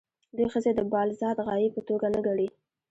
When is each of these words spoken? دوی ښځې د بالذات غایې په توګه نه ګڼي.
دوی 0.35 0.47
ښځې 0.53 0.71
د 0.75 0.81
بالذات 0.91 1.37
غایې 1.47 1.69
په 1.75 1.81
توګه 1.87 2.07
نه 2.15 2.19
ګڼي. 2.27 2.47